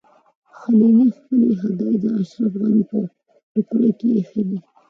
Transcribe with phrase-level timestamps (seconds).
[0.59, 2.97] خلیلي خپلې هګۍ د اشرف غني په
[3.51, 4.57] ټوکرۍ کې ایښي دي.